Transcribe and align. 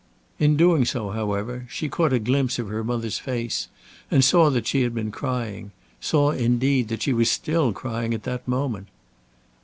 In 0.39 0.57
doing 0.57 0.83
so, 0.83 1.11
however, 1.11 1.67
she 1.69 1.87
caught 1.87 2.11
a 2.11 2.17
glimpse 2.17 2.57
of 2.57 2.69
her 2.69 2.83
mother's 2.83 3.19
face, 3.19 3.67
and 4.09 4.25
saw 4.25 4.49
that 4.49 4.65
she 4.65 4.81
had 4.81 4.95
been 4.95 5.11
crying, 5.11 5.73
saw, 5.99 6.31
indeed, 6.31 6.87
that 6.87 7.03
she 7.03 7.13
was 7.13 7.29
still 7.29 7.71
crying 7.71 8.11
at 8.15 8.23
that 8.23 8.47
moment. 8.47 8.87